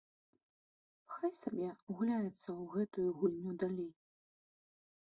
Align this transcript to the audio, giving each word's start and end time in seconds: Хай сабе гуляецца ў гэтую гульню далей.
Хай 1.15 1.31
сабе 1.41 1.69
гуляецца 1.99 2.33
ў 2.59 2.61
гэтую 2.79 3.07
гульню 3.21 3.51
далей. 3.67 3.91